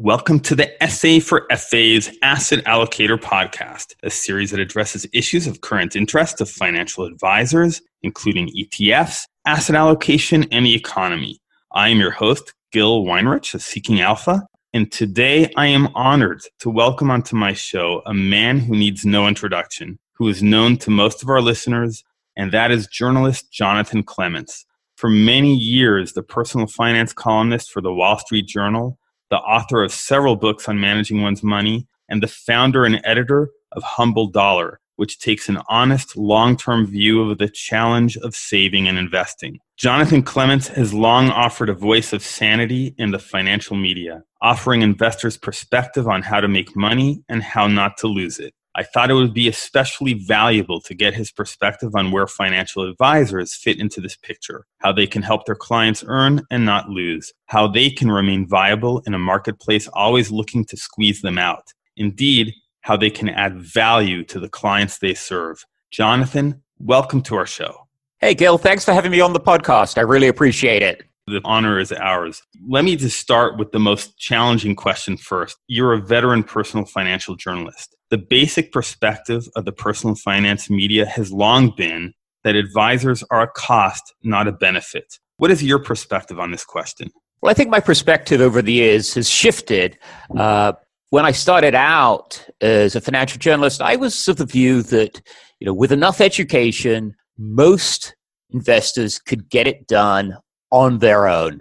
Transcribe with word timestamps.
Welcome 0.00 0.38
to 0.40 0.54
the 0.54 0.70
SA 0.88 1.18
for 1.18 1.48
FA's 1.50 2.16
Asset 2.22 2.64
Allocator 2.66 3.18
podcast, 3.18 3.96
a 4.04 4.10
series 4.10 4.52
that 4.52 4.60
addresses 4.60 5.08
issues 5.12 5.48
of 5.48 5.60
current 5.60 5.96
interest 5.96 6.40
of 6.40 6.48
financial 6.48 7.04
advisors, 7.04 7.82
including 8.04 8.48
ETFs, 8.56 9.26
asset 9.44 9.74
allocation, 9.74 10.46
and 10.52 10.64
the 10.64 10.76
economy. 10.76 11.40
I 11.72 11.88
am 11.88 11.98
your 11.98 12.12
host, 12.12 12.54
Gil 12.70 13.02
Weinrich 13.04 13.52
of 13.54 13.60
Seeking 13.60 14.00
Alpha, 14.00 14.46
and 14.72 14.92
today 14.92 15.50
I 15.56 15.66
am 15.66 15.88
honored 15.96 16.42
to 16.60 16.70
welcome 16.70 17.10
onto 17.10 17.34
my 17.34 17.52
show 17.52 18.00
a 18.06 18.14
man 18.14 18.60
who 18.60 18.76
needs 18.76 19.04
no 19.04 19.26
introduction, 19.26 19.98
who 20.12 20.28
is 20.28 20.44
known 20.44 20.76
to 20.76 20.92
most 20.92 21.24
of 21.24 21.28
our 21.28 21.40
listeners, 21.40 22.04
and 22.36 22.52
that 22.52 22.70
is 22.70 22.86
journalist 22.86 23.50
Jonathan 23.50 24.04
Clements. 24.04 24.64
For 24.96 25.10
many 25.10 25.56
years, 25.56 26.12
the 26.12 26.22
personal 26.22 26.68
finance 26.68 27.12
columnist 27.12 27.72
for 27.72 27.80
the 27.80 27.92
Wall 27.92 28.16
Street 28.20 28.46
Journal, 28.46 28.96
the 29.30 29.36
author 29.36 29.82
of 29.82 29.92
several 29.92 30.36
books 30.36 30.68
on 30.68 30.80
managing 30.80 31.22
one's 31.22 31.42
money, 31.42 31.86
and 32.08 32.22
the 32.22 32.28
founder 32.28 32.84
and 32.84 33.00
editor 33.04 33.50
of 33.72 33.82
Humble 33.82 34.28
Dollar, 34.28 34.80
which 34.96 35.18
takes 35.18 35.48
an 35.48 35.58
honest, 35.68 36.16
long 36.16 36.56
term 36.56 36.86
view 36.86 37.22
of 37.22 37.38
the 37.38 37.48
challenge 37.48 38.16
of 38.18 38.34
saving 38.34 38.88
and 38.88 38.98
investing. 38.98 39.60
Jonathan 39.76 40.22
Clements 40.22 40.68
has 40.68 40.92
long 40.92 41.28
offered 41.30 41.68
a 41.68 41.74
voice 41.74 42.12
of 42.12 42.22
sanity 42.22 42.94
in 42.98 43.12
the 43.12 43.18
financial 43.18 43.76
media, 43.76 44.24
offering 44.42 44.82
investors 44.82 45.36
perspective 45.36 46.08
on 46.08 46.22
how 46.22 46.40
to 46.40 46.48
make 46.48 46.74
money 46.74 47.22
and 47.28 47.42
how 47.42 47.68
not 47.68 47.96
to 47.98 48.08
lose 48.08 48.38
it. 48.40 48.54
I 48.78 48.84
thought 48.84 49.10
it 49.10 49.14
would 49.14 49.34
be 49.34 49.48
especially 49.48 50.14
valuable 50.14 50.80
to 50.82 50.94
get 50.94 51.12
his 51.12 51.32
perspective 51.32 51.96
on 51.96 52.12
where 52.12 52.28
financial 52.28 52.88
advisors 52.88 53.52
fit 53.52 53.80
into 53.80 54.00
this 54.00 54.14
picture, 54.14 54.66
how 54.78 54.92
they 54.92 55.08
can 55.08 55.22
help 55.22 55.46
their 55.46 55.56
clients 55.56 56.04
earn 56.06 56.42
and 56.52 56.64
not 56.64 56.88
lose, 56.88 57.32
how 57.46 57.66
they 57.66 57.90
can 57.90 58.08
remain 58.08 58.46
viable 58.46 59.02
in 59.04 59.14
a 59.14 59.18
marketplace 59.18 59.88
always 59.88 60.30
looking 60.30 60.64
to 60.66 60.76
squeeze 60.76 61.22
them 61.22 61.38
out. 61.38 61.64
Indeed, 61.96 62.54
how 62.82 62.96
they 62.96 63.10
can 63.10 63.28
add 63.28 63.60
value 63.60 64.22
to 64.26 64.38
the 64.38 64.48
clients 64.48 64.98
they 64.98 65.14
serve. 65.14 65.64
Jonathan, 65.90 66.62
welcome 66.78 67.20
to 67.22 67.34
our 67.34 67.46
show. 67.46 67.88
Hey, 68.20 68.36
Gil, 68.36 68.58
thanks 68.58 68.84
for 68.84 68.92
having 68.92 69.10
me 69.10 69.20
on 69.20 69.32
the 69.32 69.40
podcast. 69.40 69.98
I 69.98 70.02
really 70.02 70.28
appreciate 70.28 70.82
it. 70.82 71.07
The 71.28 71.40
honor 71.44 71.78
is 71.78 71.92
ours. 71.92 72.42
Let 72.66 72.84
me 72.84 72.96
just 72.96 73.18
start 73.18 73.58
with 73.58 73.72
the 73.72 73.78
most 73.78 74.18
challenging 74.18 74.74
question 74.74 75.16
first. 75.16 75.58
You're 75.66 75.92
a 75.92 76.00
veteran 76.00 76.42
personal 76.42 76.86
financial 76.86 77.36
journalist. 77.36 77.94
The 78.10 78.18
basic 78.18 78.72
perspective 78.72 79.46
of 79.54 79.64
the 79.66 79.72
personal 79.72 80.14
finance 80.14 80.70
media 80.70 81.04
has 81.06 81.30
long 81.30 81.74
been 81.76 82.14
that 82.44 82.56
advisors 82.56 83.22
are 83.30 83.42
a 83.42 83.48
cost, 83.48 84.14
not 84.22 84.48
a 84.48 84.52
benefit. 84.52 85.18
What 85.36 85.50
is 85.50 85.62
your 85.62 85.78
perspective 85.78 86.40
on 86.40 86.50
this 86.50 86.64
question? 86.64 87.10
Well, 87.42 87.50
I 87.50 87.54
think 87.54 87.70
my 87.70 87.80
perspective 87.80 88.40
over 88.40 88.62
the 88.62 88.72
years 88.72 89.14
has 89.14 89.28
shifted. 89.28 89.98
Uh, 90.36 90.72
when 91.10 91.24
I 91.24 91.32
started 91.32 91.74
out 91.74 92.44
as 92.60 92.96
a 92.96 93.00
financial 93.00 93.38
journalist, 93.38 93.80
I 93.80 93.96
was 93.96 94.26
of 94.28 94.36
the 94.36 94.46
view 94.46 94.82
that, 94.82 95.20
you 95.60 95.66
know, 95.66 95.74
with 95.74 95.92
enough 95.92 96.20
education, 96.20 97.14
most 97.36 98.16
investors 98.50 99.18
could 99.18 99.48
get 99.48 99.66
it 99.66 99.86
done 99.86 100.36
on 100.70 100.98
their 100.98 101.28
own. 101.28 101.60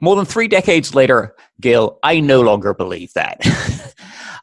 More 0.00 0.16
than 0.16 0.24
three 0.24 0.48
decades 0.48 0.94
later, 0.94 1.34
Gil, 1.60 1.98
I 2.02 2.20
no 2.20 2.40
longer 2.40 2.72
believe 2.72 3.12
that. 3.14 3.40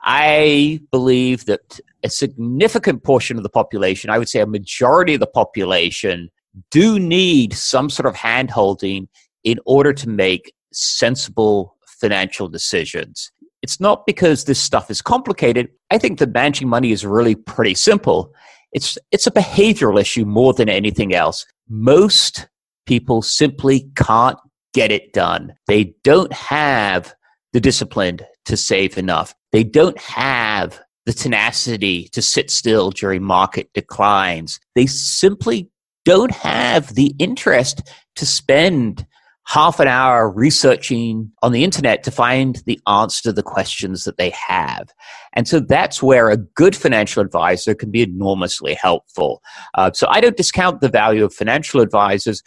I 0.03 0.81
believe 0.91 1.45
that 1.45 1.79
a 2.03 2.09
significant 2.09 3.03
portion 3.03 3.37
of 3.37 3.43
the 3.43 3.49
population, 3.49 4.09
I 4.09 4.19
would 4.19 4.29
say 4.29 4.41
a 4.41 4.45
majority 4.45 5.15
of 5.15 5.19
the 5.21 5.27
population, 5.27 6.29
do 6.71 6.99
need 6.99 7.53
some 7.53 7.89
sort 7.89 8.05
of 8.05 8.15
handholding 8.15 9.07
in 9.43 9.59
order 9.65 9.93
to 9.93 10.09
make 10.09 10.53
sensible 10.71 11.75
financial 11.87 12.47
decisions. 12.47 13.31
It's 13.61 13.79
not 13.79 14.05
because 14.05 14.43
this 14.43 14.59
stuff 14.59 14.91
is 14.91 15.01
complicated. 15.01 15.69
I 15.89 15.97
think 15.97 16.19
that 16.19 16.33
managing 16.33 16.67
money 16.67 16.91
is 16.91 17.05
really 17.05 17.35
pretty 17.35 17.73
simple. 17.73 18.33
It's, 18.73 18.97
it's 19.11 19.25
a 19.25 19.31
behavioral 19.31 19.99
issue 19.99 20.25
more 20.25 20.53
than 20.53 20.69
anything 20.69 21.15
else. 21.15 21.45
Most 21.67 22.47
people 22.85 23.21
simply 23.21 23.89
can't 23.95 24.37
get 24.73 24.91
it 24.91 25.13
done. 25.13 25.53
They 25.67 25.95
don't 26.03 26.33
have 26.33 27.13
the 27.53 27.61
discipline 27.61 28.19
to 28.45 28.57
save 28.57 28.97
enough. 28.97 29.33
They 29.51 29.63
don't 29.63 29.99
have 29.99 30.81
the 31.05 31.13
tenacity 31.13 32.09
to 32.09 32.21
sit 32.21 32.49
still 32.49 32.89
during 32.89 33.23
market 33.23 33.69
declines. 33.73 34.59
They 34.75 34.85
simply 34.85 35.69
don't 36.03 36.31
have 36.31 36.95
the 36.95 37.13
interest 37.19 37.81
to 38.15 38.25
spend 38.25 39.05
half 39.47 39.79
an 39.79 39.87
hour 39.87 40.29
researching 40.29 41.31
on 41.43 41.51
the 41.51 41.63
internet 41.63 42.03
to 42.03 42.11
find 42.11 42.63
the 42.65 42.79
answer 42.87 43.21
to 43.23 43.31
the 43.31 43.43
questions 43.43 44.03
that 44.03 44.17
they 44.17 44.31
have. 44.31 44.89
And 45.33 45.47
so 45.47 45.59
that's 45.59 46.01
where 46.01 46.29
a 46.29 46.37
good 46.37 46.75
financial 46.75 47.21
advisor 47.21 47.75
can 47.75 47.91
be 47.91 48.01
enormously 48.01 48.73
helpful. 48.73 49.41
Uh, 49.75 49.91
so 49.93 50.07
I 50.09 50.19
don't 50.19 50.37
discount 50.37 50.81
the 50.81 50.89
value 50.89 51.23
of 51.23 51.33
financial 51.33 51.81
advisors. 51.81 52.41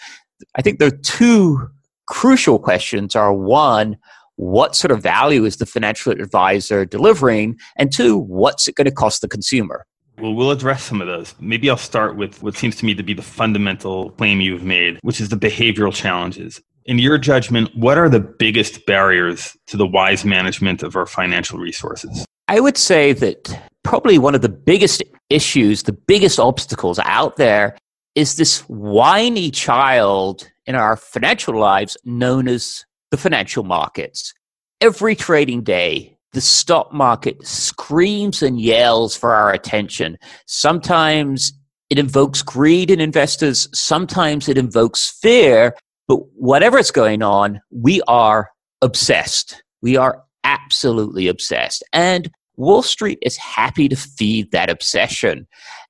I 0.55 0.63
think 0.63 0.79
there 0.79 0.89
are 0.89 1.03
two 1.03 1.69
crucial 2.07 2.59
questions 2.59 3.15
are 3.15 3.33
one, 3.33 3.97
what 4.37 4.77
sort 4.77 4.93
of 4.93 5.03
value 5.03 5.45
is 5.45 5.57
the 5.57 5.67
financial 5.67 6.13
advisor 6.13 6.85
delivering? 6.85 7.59
And 7.77 7.93
two, 7.93 8.17
what's 8.17 8.69
it 8.69 8.77
going 8.77 8.87
to 8.87 8.93
cost 8.93 9.21
the 9.21 9.29
consumer? 9.29 9.85
Well, 10.21 10.35
we'll 10.35 10.51
address 10.51 10.83
some 10.83 11.01
of 11.01 11.07
those. 11.07 11.35
Maybe 11.41 11.71
I'll 11.71 11.77
start 11.77 12.17
with 12.17 12.43
what 12.43 12.57
seems 12.57 12.77
to 12.77 12.85
me 12.85 12.95
to 12.95 13.03
be 13.03 13.15
the 13.15 13.23
fundamental 13.23 14.11
claim 14.13 14.41
you've 14.41 14.65
made, 14.65 14.99
which 15.03 15.21
is 15.21 15.29
the 15.29 15.37
behavioral 15.37 15.93
challenges. 15.93 16.61
In 16.87 16.99
your 16.99 17.19
judgment, 17.19 17.71
what 17.77 17.99
are 17.99 18.09
the 18.09 18.21
biggest 18.21 18.87
barriers 18.87 19.57
to 19.67 19.77
the 19.77 19.87
wise 19.87 20.25
management 20.25 20.83
of 20.83 20.97
our 20.97 21.07
financial 21.07 21.59
resources? 21.59 22.25
I 22.49 22.61
would 22.61 22.79
say 22.79 23.13
that 23.13 23.61
probably 23.85 24.19
one 24.19 24.35
of 24.35 24.43
the 24.43 24.49
biggest 24.49 25.03
issues, 25.31 25.83
the 25.83 25.93
biggest 25.93 26.41
obstacles 26.41 26.99
out 27.01 27.37
there 27.37 27.77
is 28.15 28.37
this 28.37 28.61
whiny 28.69 29.51
child 29.51 30.51
in 30.67 30.75
our 30.75 30.97
financial 30.97 31.59
lives 31.59 31.97
known 32.05 32.49
as 32.49 32.85
the 33.11 33.17
financial 33.17 33.65
markets. 33.65 34.35
Every 34.81 35.17
trading 35.17 35.63
day, 35.63 36.17
the 36.33 36.41
stock 36.41 36.93
market 36.93 37.45
screams 37.47 38.43
and 38.43 38.61
yells 38.61 39.17
for 39.17 39.35
our 39.35 39.53
attention. 39.53 40.19
Sometimes 40.47 41.53
it 41.91 41.99
invokes 41.99 42.43
greed 42.43 42.91
in 42.91 43.01
investors, 43.01 43.69
sometimes 43.73 44.49
it 44.49 44.59
invokes 44.59 45.09
fear, 45.23 45.75
but 46.07 46.19
whatever 46.35 46.79
is 46.79 46.91
going 46.91 47.23
on, 47.23 47.61
we 47.71 48.03
are 48.09 48.51
obsessed. 48.83 49.63
We 49.81 49.97
are 49.97 50.23
absolutely 50.45 51.29
obsessed. 51.29 51.83
And 51.93 52.31
Wall 52.57 52.83
Street 52.83 53.19
is 53.23 53.37
happy 53.37 53.89
to 53.89 53.97
feed 53.97 54.51
that 54.51 54.69
obsession. 54.69 55.47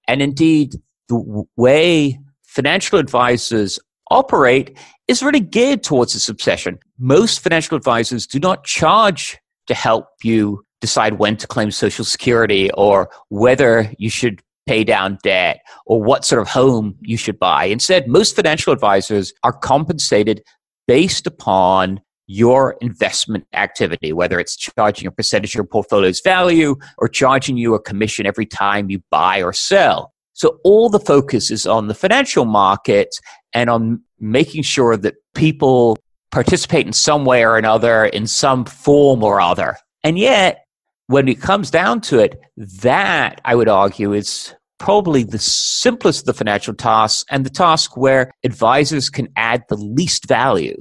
And 0.06 0.22
indeed, 0.22 0.74
the 1.08 1.44
way 1.56 2.18
financial 2.42 2.98
advisors 2.98 3.78
operate 4.10 4.76
is 5.06 5.22
really 5.22 5.40
geared 5.40 5.82
towards 5.82 6.12
this 6.12 6.28
obsession. 6.28 6.78
Most 6.98 7.40
financial 7.40 7.76
advisors 7.76 8.26
do 8.26 8.38
not 8.38 8.64
charge 8.64 9.38
to 9.66 9.74
help 9.74 10.06
you 10.22 10.64
decide 10.80 11.18
when 11.18 11.36
to 11.36 11.46
claim 11.46 11.70
Social 11.70 12.04
Security 12.04 12.70
or 12.72 13.10
whether 13.28 13.92
you 13.98 14.10
should 14.10 14.40
pay 14.66 14.84
down 14.84 15.18
debt 15.22 15.60
or 15.86 16.02
what 16.02 16.24
sort 16.24 16.40
of 16.42 16.48
home 16.48 16.94
you 17.00 17.16
should 17.16 17.38
buy. 17.38 17.64
Instead, 17.64 18.06
most 18.06 18.36
financial 18.36 18.72
advisors 18.72 19.32
are 19.42 19.52
compensated 19.52 20.42
based 20.86 21.26
upon 21.26 22.00
your 22.26 22.76
investment 22.82 23.46
activity, 23.54 24.12
whether 24.12 24.38
it's 24.38 24.54
charging 24.54 25.06
a 25.06 25.10
percentage 25.10 25.52
of 25.52 25.54
your 25.54 25.64
portfolio's 25.64 26.20
value 26.20 26.76
or 26.98 27.08
charging 27.08 27.56
you 27.56 27.74
a 27.74 27.80
commission 27.80 28.26
every 28.26 28.44
time 28.44 28.90
you 28.90 29.00
buy 29.10 29.42
or 29.42 29.52
sell. 29.54 30.12
So 30.38 30.60
all 30.62 30.88
the 30.88 31.00
focus 31.00 31.50
is 31.50 31.66
on 31.66 31.88
the 31.88 31.94
financial 31.94 32.44
market 32.44 33.08
and 33.52 33.68
on 33.68 34.00
making 34.20 34.62
sure 34.62 34.96
that 34.96 35.16
people 35.34 35.98
participate 36.30 36.86
in 36.86 36.92
some 36.92 37.24
way 37.24 37.44
or 37.44 37.56
another, 37.56 38.04
in 38.04 38.28
some 38.28 38.64
form 38.64 39.24
or 39.24 39.40
other. 39.40 39.76
And 40.04 40.16
yet, 40.16 40.64
when 41.08 41.26
it 41.26 41.40
comes 41.40 41.72
down 41.72 42.02
to 42.02 42.20
it, 42.20 42.38
that 42.56 43.40
I 43.44 43.56
would 43.56 43.68
argue 43.68 44.12
is 44.12 44.54
probably 44.78 45.24
the 45.24 45.40
simplest 45.40 46.20
of 46.20 46.26
the 46.26 46.34
financial 46.34 46.72
tasks 46.72 47.24
and 47.28 47.44
the 47.44 47.50
task 47.50 47.96
where 47.96 48.30
advisors 48.44 49.10
can 49.10 49.26
add 49.34 49.64
the 49.68 49.76
least 49.76 50.28
value. 50.28 50.80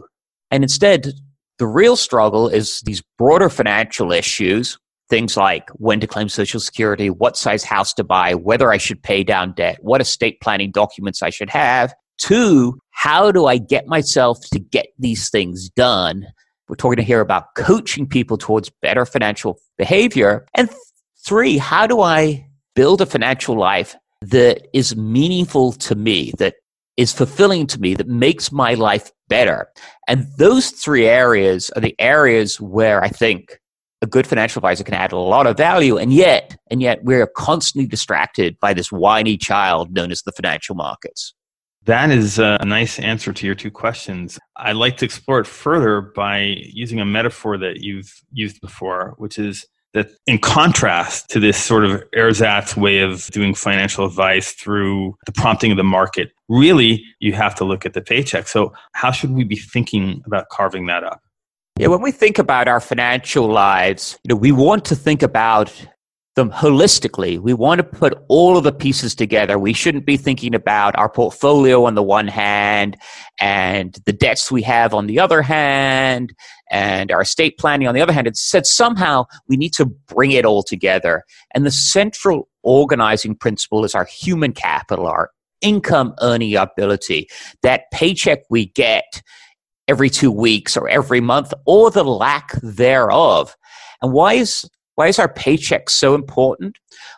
And 0.51 0.63
instead, 0.63 1.13
the 1.57 1.65
real 1.65 1.95
struggle 1.95 2.47
is 2.47 2.81
these 2.81 3.01
broader 3.17 3.49
financial 3.49 4.11
issues 4.11 4.77
Things 5.09 5.37
like 5.37 5.69
when 5.71 5.99
to 6.01 6.07
claim 6.07 6.27
Social 6.27 6.59
Security, 6.59 7.09
what 7.09 7.37
size 7.37 7.63
house 7.63 7.93
to 7.93 8.03
buy, 8.03 8.33
whether 8.33 8.71
I 8.71 8.77
should 8.77 9.01
pay 9.01 9.23
down 9.23 9.53
debt, 9.53 9.77
what 9.81 10.01
estate 10.01 10.41
planning 10.41 10.71
documents 10.71 11.23
I 11.23 11.29
should 11.29 11.49
have. 11.49 11.93
Two, 12.17 12.77
how 12.91 13.31
do 13.31 13.45
I 13.45 13.57
get 13.57 13.87
myself 13.87 14.39
to 14.51 14.59
get 14.59 14.87
these 14.99 15.29
things 15.29 15.69
done? 15.69 16.25
We're 16.67 16.75
talking 16.75 17.03
here 17.03 17.21
about 17.21 17.55
coaching 17.55 18.05
people 18.05 18.37
towards 18.37 18.69
better 18.81 19.05
financial 19.05 19.59
behavior. 19.77 20.45
And 20.53 20.69
three, 21.25 21.57
how 21.57 21.87
do 21.87 22.01
I 22.01 22.45
build 22.75 22.99
a 22.99 23.05
financial 23.05 23.57
life 23.57 23.95
that 24.21 24.67
is 24.73 24.95
meaningful 24.95 25.71
to 25.73 25.95
me, 25.95 26.33
that 26.39 26.55
is 26.97 27.13
fulfilling 27.13 27.67
to 27.67 27.79
me, 27.79 27.93
that 27.93 28.09
makes 28.09 28.51
my 28.51 28.73
life 28.73 29.11
better? 29.29 29.69
And 30.07 30.27
those 30.37 30.71
three 30.71 31.07
areas 31.07 31.69
are 31.75 31.81
the 31.81 31.95
areas 31.99 32.59
where 32.59 33.01
I 33.01 33.07
think 33.07 33.59
a 34.01 34.07
good 34.07 34.27
financial 34.27 34.59
advisor 34.59 34.83
can 34.83 34.93
add 34.93 35.11
a 35.11 35.17
lot 35.17 35.47
of 35.47 35.57
value 35.57 35.97
and 35.97 36.13
yet 36.13 36.57
and 36.69 36.81
yet 36.81 37.03
we're 37.03 37.27
constantly 37.27 37.87
distracted 37.87 38.59
by 38.59 38.73
this 38.73 38.91
whiny 38.91 39.37
child 39.37 39.91
known 39.91 40.11
as 40.11 40.21
the 40.23 40.31
financial 40.31 40.75
markets 40.75 41.33
that 41.87 42.11
is 42.11 42.37
a 42.37 42.57
nice 42.65 42.99
answer 42.99 43.31
to 43.31 43.45
your 43.45 43.55
two 43.55 43.71
questions. 43.71 44.37
I'd 44.57 44.75
like 44.75 44.97
to 44.97 45.05
explore 45.05 45.39
it 45.39 45.47
further 45.47 46.01
by 46.01 46.57
using 46.73 46.99
a 46.99 47.05
metaphor 47.05 47.57
that 47.59 47.77
you've 47.77 48.13
used 48.33 48.59
before, 48.59 49.15
which 49.17 49.39
is 49.39 49.65
that 49.93 50.09
in 50.27 50.37
contrast 50.37 51.29
to 51.29 51.39
this 51.39 51.57
sort 51.57 51.85
of 51.85 52.03
ersatz 52.13 52.75
way 52.75 52.99
of 52.99 53.27
doing 53.27 53.53
financial 53.53 54.05
advice 54.05 54.51
through 54.51 55.15
the 55.25 55.31
prompting 55.31 55.71
of 55.71 55.77
the 55.77 55.83
market, 55.83 56.31
really 56.49 57.05
you 57.19 57.31
have 57.31 57.55
to 57.55 57.63
look 57.63 57.85
at 57.85 57.93
the 57.93 58.01
paycheck. 58.01 58.49
So, 58.49 58.73
how 58.91 59.11
should 59.11 59.31
we 59.31 59.45
be 59.45 59.55
thinking 59.55 60.21
about 60.25 60.49
carving 60.49 60.87
that 60.87 61.05
up? 61.05 61.21
Yeah, 61.79 61.89
when 61.89 62.01
we 62.01 62.11
think 62.11 62.39
about 62.39 62.67
our 62.67 62.79
financial 62.79 63.47
lives, 63.47 64.17
you 64.23 64.29
know, 64.29 64.35
we 64.35 64.51
want 64.51 64.83
to 64.85 64.95
think 64.95 65.21
about 65.21 65.71
them 66.35 66.49
holistically. 66.49 67.37
We 67.37 67.53
want 67.53 67.77
to 67.77 67.83
put 67.83 68.17
all 68.29 68.57
of 68.57 68.63
the 68.63 68.71
pieces 68.71 69.13
together. 69.13 69.59
We 69.59 69.73
shouldn't 69.73 70.03
be 70.03 70.17
thinking 70.17 70.55
about 70.55 70.97
our 70.97 71.07
portfolio 71.07 71.85
on 71.85 71.93
the 71.93 72.01
one 72.01 72.27
hand 72.27 72.97
and 73.39 73.95
the 74.05 74.13
debts 74.13 74.51
we 74.51 74.63
have 74.63 74.95
on 74.95 75.05
the 75.05 75.19
other 75.19 75.43
hand 75.43 76.33
and 76.71 77.11
our 77.11 77.21
estate 77.21 77.59
planning 77.59 77.87
on 77.87 77.93
the 77.93 78.01
other 78.01 78.13
hand. 78.13 78.25
It 78.25 78.37
said 78.37 78.65
somehow 78.65 79.25
we 79.47 79.55
need 79.55 79.73
to 79.73 79.85
bring 79.85 80.31
it 80.31 80.45
all 80.45 80.63
together. 80.63 81.25
And 81.53 81.63
the 81.63 81.71
central 81.71 82.49
organizing 82.63 83.35
principle 83.35 83.85
is 83.85 83.93
our 83.93 84.05
human 84.05 84.51
capital, 84.51 85.05
our 85.05 85.29
income 85.61 86.15
earning 86.21 86.55
ability, 86.55 87.27
that 87.61 87.83
paycheck 87.93 88.39
we 88.49 88.65
get 88.65 89.21
every 89.87 90.09
two 90.09 90.31
weeks 90.31 90.75
or 90.75 90.87
every 90.89 91.21
month 91.21 91.53
or 91.65 91.91
the 91.91 92.03
lack 92.03 92.51
thereof. 92.61 93.55
And 94.01 94.13
why 94.13 94.33
is 94.33 94.69
why 94.95 95.07
is 95.07 95.19
our 95.19 95.31
paycheck 95.31 95.89
so 95.89 96.15
important? 96.15 96.77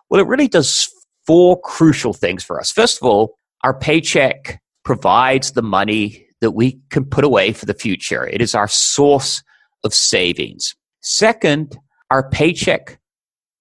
Well, 0.10 0.22
it 0.22 0.28
really 0.28 0.48
does 0.48 0.90
four 1.26 1.60
crucial 1.62 2.14
things 2.14 2.44
for 2.44 2.60
us. 2.60 2.72
First 2.72 3.02
of 3.02 3.08
all, 3.08 3.36
our 3.64 3.78
paycheck 3.78 4.62
provides 4.84 5.52
the 5.52 5.62
money 5.62 6.26
that 6.42 6.52
we 6.52 6.80
can 6.90 7.06
put 7.06 7.24
away 7.24 7.54
for 7.54 7.66
the 7.66 7.74
future. 7.74 8.28
It 8.28 8.42
is 8.42 8.56
our 8.56 8.68
source 8.68 9.44
of 9.84 9.94
savings. 9.94 10.76
Second, 11.02 11.78
our 12.12 12.30
paycheck 12.30 12.99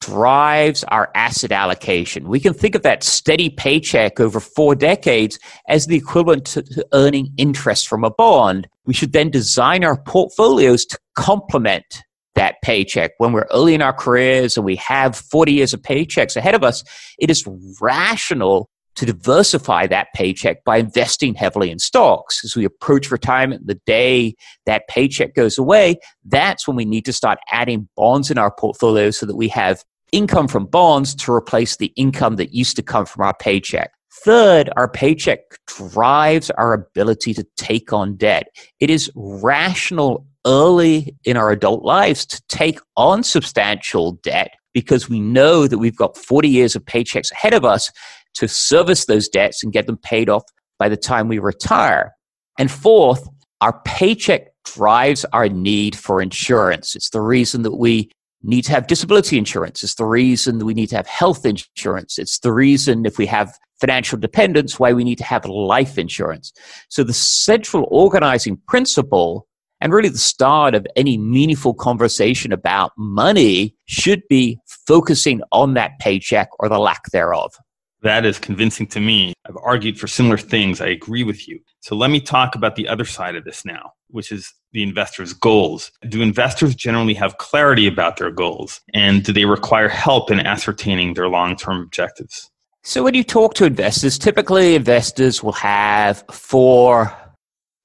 drives 0.00 0.85
our 0.85 1.11
asset 1.15 1.53
allocation. 1.53 2.29
We 2.29 2.41
can 2.41 2.55
think 2.55 2.75
of 2.75 2.83
that 2.83 3.03
steady 3.03 3.50
paycheck 3.50 4.21
over 4.21 4.41
four 4.41 4.75
decades 4.75 5.39
as 5.69 5.87
the 5.87 5.97
equivalent 5.97 6.47
to 6.47 6.87
earning 6.93 7.33
interest 7.37 7.89
from 7.89 8.05
a 8.05 8.11
bond. 8.11 8.69
We 8.87 8.95
should 8.95 9.12
then 9.12 9.31
design 9.31 9.85
our 9.85 10.00
portfolios 10.03 10.85
to 10.87 10.99
complement 11.17 12.03
that 12.35 12.56
paycheck. 12.62 13.12
When 13.19 13.33
we're 13.33 13.49
early 13.50 13.75
in 13.75 13.83
our 13.83 13.93
careers 13.93 14.56
and 14.56 14.65
we 14.65 14.77
have 14.77 15.17
40 15.17 15.53
years 15.53 15.75
of 15.75 15.83
paychecks 15.83 16.37
ahead 16.37 16.55
of 16.55 16.62
us, 16.62 16.85
it 17.19 17.31
is 17.31 17.45
rational 17.81 18.71
to 18.99 19.06
diversify 19.06 19.87
that 19.87 20.09
paycheck 20.12 20.65
by 20.65 20.79
investing 20.79 21.35
heavily 21.35 21.71
in 21.71 21.79
stocks. 21.79 22.45
As 22.45 22.56
we 22.56 22.65
approach 22.65 23.12
retirement, 23.12 23.67
the 23.67 23.81
day 23.87 24.35
that 24.67 24.89
paycheck 24.89 25.35
goes 25.35 25.56
away, 25.56 26.00
that's 26.25 26.67
when 26.67 26.77
we 26.77 26.85
need 26.85 27.05
to 27.05 27.12
start 27.12 27.39
adding 27.53 27.89
bonds 27.97 28.29
in 28.29 28.39
our 28.39 28.50
portfolio 28.50 29.11
so 29.11 29.25
that 29.25 29.37
we 29.37 29.47
have 29.49 29.85
income 30.11 30.49
from 30.49 30.67
bonds 30.67 31.15
to 31.15 31.33
replace 31.33 31.77
the 31.77 31.93
income 31.95 32.37
that 32.37 32.53
used 32.53 32.75
to 32.75 32.83
come 32.83 33.06
from 33.06 33.25
our 33.25 33.35
paycheck. 33.39 33.93
Third, 34.25 34.69
our 34.77 34.89
paycheck 34.89 35.41
drives 35.67 36.50
our 36.50 36.73
ability 36.73 37.35
to 37.35 37.47
take 37.56 37.93
on 37.93 38.17
debt. 38.17 38.49
It 38.81 38.91
is 38.91 39.12
rational 39.15 40.27
early 40.45 41.15
in 41.25 41.37
our 41.37 41.53
adult 41.53 41.85
lives 41.85 42.27
to 42.27 42.43
take 42.49 42.81
on 42.97 43.23
substantial 43.23 44.12
debt 44.25 44.50
because 44.75 45.09
we 45.09 45.21
know 45.21 45.67
that 45.67 45.79
we've 45.79 45.97
got 45.97 46.17
40 46.17 46.49
years 46.49 46.77
of 46.77 46.85
paychecks 46.85 47.33
ahead 47.33 47.55
of 47.55 47.65
us 47.65 47.91
to 48.34 48.48
service 48.48 49.06
those 49.06 49.28
debts 49.28 49.62
and 49.62 49.72
get 49.72 49.86
them 49.86 49.96
paid 49.96 50.28
off 50.28 50.44
by 50.78 50.88
the 50.88 50.96
time 50.96 51.28
we 51.28 51.38
retire. 51.38 52.12
And 52.58 52.70
fourth, 52.70 53.28
our 53.60 53.80
paycheck 53.84 54.48
drives 54.64 55.25
our 55.32 55.48
need 55.48 55.96
for 55.96 56.22
insurance. 56.22 56.94
It's 56.94 57.10
the 57.10 57.20
reason 57.20 57.62
that 57.62 57.76
we 57.76 58.10
need 58.42 58.62
to 58.62 58.72
have 58.72 58.86
disability 58.86 59.36
insurance. 59.36 59.82
It's 59.82 59.96
the 59.96 60.04
reason 60.04 60.58
that 60.58 60.64
we 60.64 60.75
need 60.75 60.88
to 60.90 60.96
have 60.96 61.06
health 61.06 61.44
insurance. 61.44 62.19
It's 62.19 62.38
the 62.38 62.52
reason, 62.52 63.04
if 63.04 63.19
we 63.19 63.26
have 63.26 63.58
financial 63.80 64.19
dependence, 64.19 64.78
why 64.78 64.92
we 64.92 65.04
need 65.04 65.19
to 65.19 65.25
have 65.25 65.44
life 65.46 65.98
insurance. 65.98 66.52
So 66.88 67.02
the 67.02 67.12
central 67.12 67.86
organizing 67.90 68.60
principle 68.69 69.46
and 69.80 69.92
really 69.92 70.08
the 70.08 70.19
start 70.19 70.75
of 70.75 70.86
any 70.96 71.19
meaningful 71.19 71.75
conversation 71.75 72.52
about 72.52 72.92
money 72.96 73.76
should 73.86 74.22
be 74.28 74.58
focusing 74.86 75.40
on 75.52 75.75
that 75.75 75.92
paycheck 76.00 76.48
or 76.58 76.69
the 76.69 76.78
lack 76.78 77.04
thereof. 77.12 77.52
That 78.03 78.25
is 78.25 78.39
convincing 78.39 78.87
to 78.89 79.00
me. 79.00 79.35
I've 79.47 79.56
argued 79.62 79.99
for 79.99 80.06
similar 80.06 80.39
things. 80.39 80.81
I 80.81 80.87
agree 80.87 81.25
with 81.25 81.49
you. 81.49 81.61
So 81.81 81.97
let 81.97 82.11
me 82.11 82.21
talk 82.21 82.55
about 82.55 82.77
the 82.77 82.89
other 82.89 83.05
side 83.05 83.35
of 83.35 83.45
this 83.45 83.65
now, 83.65 83.93
which 84.09 84.31
is 84.31 84.53
the 84.73 84.83
investor's 84.83 85.33
goals. 85.33 85.91
Do 86.09 86.23
investors 86.23 86.75
generally 86.75 87.15
have 87.15 87.39
clarity 87.39 87.87
about 87.87 88.17
their 88.17 88.31
goals? 88.31 88.81
And 88.95 89.25
do 89.25 89.33
they 89.33 89.47
require 89.47 89.89
help 89.89 90.31
in 90.31 90.41
ascertaining 90.41 91.15
their 91.15 91.29
long 91.29 91.56
term 91.56 91.83
objectives? 91.83 92.50
So 92.85 93.03
when 93.03 93.15
you 93.15 93.25
talk 93.25 93.55
to 93.55 93.65
investors, 93.65 94.19
typically 94.19 94.75
investors 94.75 95.43
will 95.43 95.53
have 95.53 96.25
four 96.31 97.15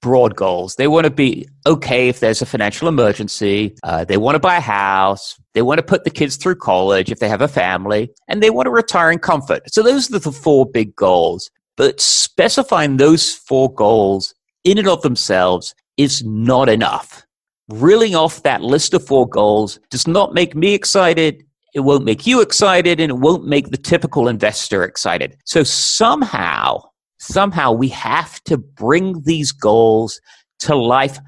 broad 0.04 0.36
goals. 0.36 0.76
They 0.76 0.88
want 0.88 1.06
to 1.06 1.10
be 1.10 1.48
okay 1.66 2.10
if 2.10 2.20
there's 2.20 2.42
a 2.42 2.46
financial 2.46 2.88
emergency. 2.88 3.74
Uh, 3.82 4.04
they 4.04 4.18
want 4.18 4.36
to 4.36 4.40
buy 4.40 4.58
a 4.58 4.62
house. 4.62 5.40
They 5.54 5.64
want 5.64 5.80
to 5.80 5.84
put 5.84 6.04
the 6.04 6.12
kids 6.12 6.36
through 6.36 6.58
college 6.58 7.10
if 7.10 7.20
they 7.20 7.30
have 7.30 7.42
a 7.42 7.48
family, 7.48 8.12
and 8.28 8.44
they 8.44 8.52
want 8.52 8.68
to 8.68 8.72
retire 8.72 9.10
in 9.10 9.20
comfort. 9.20 9.64
So 9.74 9.82
those 9.82 10.14
are 10.14 10.20
the 10.20 10.32
four 10.32 10.70
big 10.70 10.96
goals. 10.96 11.50
But 11.78 12.00
specifying 12.02 12.98
those 12.98 13.34
four 13.34 13.74
goals 13.74 14.36
in 14.64 14.78
and 14.78 14.88
of 14.88 15.02
themselves 15.02 15.74
is 15.98 16.24
not 16.24 16.70
enough. 16.70 17.26
Reeling 17.70 18.14
off 18.14 18.44
that 18.44 18.62
list 18.62 18.94
of 18.94 19.08
four 19.08 19.28
goals 19.28 19.80
does 19.90 20.06
not 20.08 20.34
make 20.34 20.54
me 20.54 20.74
excited. 20.74 21.44
It 21.74 21.80
won't 21.80 22.06
make 22.06 22.28
you 22.28 22.42
excited, 22.42 23.00
and 23.00 23.10
it 23.10 23.18
won't 23.18 23.46
make 23.46 23.70
the 23.70 23.78
typical 23.78 24.28
investor 24.28 24.84
excited. 24.84 25.38
So 25.46 25.64
somehow, 25.64 26.84
somehow 27.24 27.72
we 27.72 27.88
have 27.90 28.44
to 28.44 28.58
bring 28.58 29.22
these 29.24 29.52
goals 29.52 30.20
to 30.60 30.76
life 30.76 31.20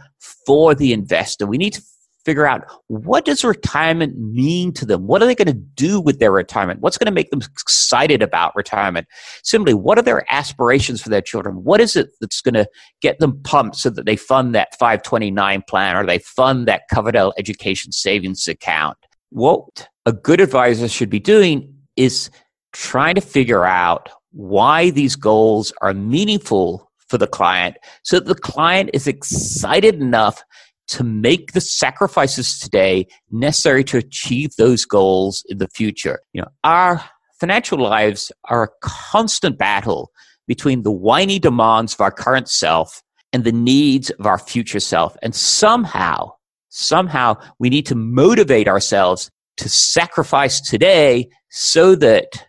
for 0.45 0.75
the 0.75 0.93
investor. 0.93 1.45
We 1.45 1.57
need 1.57 1.73
to 1.73 1.81
figure 2.25 2.47
out 2.47 2.63
what 2.87 3.23
does 3.23 3.43
retirement 3.43 4.17
mean 4.17 4.73
to 4.73 4.85
them? 4.85 5.05
What 5.05 5.21
are 5.21 5.27
they 5.27 5.35
going 5.35 5.47
to 5.47 5.53
do 5.53 6.01
with 6.01 6.19
their 6.19 6.31
retirement? 6.31 6.81
What's 6.81 6.97
going 6.97 7.05
to 7.05 7.11
make 7.11 7.29
them 7.29 7.41
excited 7.41 8.23
about 8.23 8.55
retirement? 8.55 9.07
Simply, 9.43 9.75
what 9.75 9.99
are 9.99 10.01
their 10.01 10.25
aspirations 10.33 11.01
for 11.01 11.09
their 11.09 11.21
children? 11.21 11.63
What 11.63 11.79
is 11.79 11.95
it 11.95 12.09
that's 12.19 12.41
going 12.41 12.55
to 12.55 12.67
get 13.01 13.19
them 13.19 13.39
pumped 13.43 13.75
so 13.75 13.91
that 13.91 14.05
they 14.05 14.15
fund 14.15 14.55
that 14.55 14.75
529 14.79 15.63
plan 15.67 15.95
or 15.95 16.05
they 16.05 16.19
fund 16.19 16.67
that 16.67 16.83
Coverdell 16.91 17.33
education 17.37 17.91
savings 17.91 18.47
account? 18.47 18.97
What 19.29 19.87
a 20.05 20.13
good 20.13 20.41
advisor 20.41 20.87
should 20.87 21.09
be 21.09 21.19
doing 21.19 21.73
is 21.95 22.31
trying 22.73 23.15
to 23.15 23.21
figure 23.21 23.65
out 23.65 24.09
why 24.35 24.89
these 24.89 25.15
goals 25.15 25.71
are 25.81 25.93
meaningful 25.93 26.91
for 27.07 27.17
the 27.17 27.27
client 27.27 27.77
so 28.03 28.19
that 28.19 28.27
the 28.27 28.35
client 28.35 28.89
is 28.93 29.07
excited 29.07 29.95
enough 29.95 30.43
to 30.87 31.03
make 31.03 31.53
the 31.53 31.61
sacrifices 31.61 32.59
today 32.59 33.07
necessary 33.31 33.83
to 33.83 33.97
achieve 33.97 34.55
those 34.57 34.83
goals 34.85 35.43
in 35.47 35.57
the 35.57 35.69
future. 35.69 36.19
You 36.33 36.41
know, 36.41 36.49
our 36.65 37.03
financial 37.39 37.79
lives 37.79 38.31
are 38.49 38.63
a 38.63 38.69
constant 38.81 39.57
battle 39.57 40.11
between 40.47 40.83
the 40.83 40.91
whiny 40.91 41.39
demands 41.39 41.93
of 41.93 42.01
our 42.01 42.11
current 42.11 42.49
self 42.49 43.01
and 43.31 43.45
the 43.45 43.53
needs 43.53 44.09
of 44.11 44.25
our 44.25 44.37
future 44.37 44.81
self. 44.81 45.15
And 45.23 45.33
somehow, 45.33 46.33
somehow 46.69 47.37
we 47.57 47.69
need 47.69 47.85
to 47.87 47.95
motivate 47.95 48.67
ourselves 48.67 49.31
to 49.57 49.69
sacrifice 49.69 50.59
today 50.59 51.29
so 51.49 51.95
that 51.95 52.45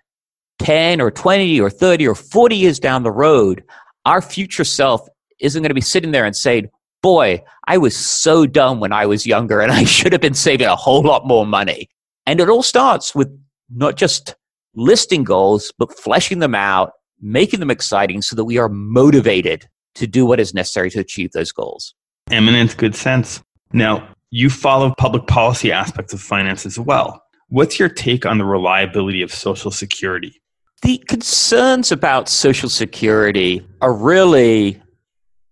10 0.58 1.00
or 1.00 1.10
20 1.10 1.60
or 1.60 1.70
30 1.70 2.08
or 2.08 2.14
40 2.14 2.56
years 2.56 2.78
down 2.78 3.02
the 3.02 3.10
road, 3.10 3.62
our 4.04 4.22
future 4.22 4.64
self 4.64 5.06
isn't 5.40 5.62
going 5.62 5.70
to 5.70 5.74
be 5.74 5.80
sitting 5.80 6.12
there 6.12 6.24
and 6.24 6.36
saying, 6.36 6.68
Boy, 7.02 7.42
I 7.68 7.78
was 7.78 7.96
so 7.96 8.46
dumb 8.46 8.80
when 8.80 8.92
I 8.92 9.06
was 9.06 9.26
younger 9.26 9.60
and 9.60 9.70
I 9.70 9.84
should 9.84 10.12
have 10.12 10.20
been 10.20 10.34
saving 10.34 10.66
a 10.66 10.76
whole 10.76 11.02
lot 11.02 11.26
more 11.26 11.46
money. 11.46 11.88
And 12.26 12.40
it 12.40 12.48
all 12.48 12.62
starts 12.62 13.14
with 13.14 13.28
not 13.70 13.96
just 13.96 14.34
listing 14.74 15.24
goals, 15.24 15.72
but 15.78 15.96
fleshing 15.96 16.40
them 16.40 16.54
out, 16.54 16.92
making 17.20 17.60
them 17.60 17.70
exciting 17.70 18.22
so 18.22 18.34
that 18.36 18.44
we 18.44 18.58
are 18.58 18.68
motivated 18.68 19.68
to 19.94 20.06
do 20.06 20.26
what 20.26 20.40
is 20.40 20.54
necessary 20.54 20.90
to 20.90 21.00
achieve 21.00 21.32
those 21.32 21.52
goals. 21.52 21.94
Eminent 22.30 22.76
good 22.76 22.94
sense. 22.94 23.42
Now, 23.72 24.08
you 24.30 24.50
follow 24.50 24.94
public 24.98 25.26
policy 25.26 25.72
aspects 25.72 26.12
of 26.12 26.20
finance 26.20 26.66
as 26.66 26.78
well. 26.78 27.22
What's 27.48 27.78
your 27.78 27.88
take 27.88 28.26
on 28.26 28.38
the 28.38 28.44
reliability 28.44 29.22
of 29.22 29.32
Social 29.32 29.70
Security? 29.70 30.40
The 30.82 30.98
concerns 31.08 31.90
about 31.90 32.28
Social 32.28 32.68
Security 32.68 33.66
are 33.80 33.94
really 33.94 34.80